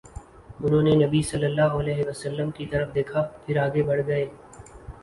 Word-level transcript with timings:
انھوں 0.63 0.81
نے 0.83 0.93
نبی 1.03 1.21
صلی 1.31 1.45
اللہ 1.45 1.77
علیہ 1.81 2.07
وسلم 2.09 2.51
کی 2.57 2.65
طرف 2.71 2.93
دیکھا، 2.95 3.21
پھر 3.45 3.57
آگے 3.65 3.83
بڑھ 3.83 4.01
گئے 4.07 4.25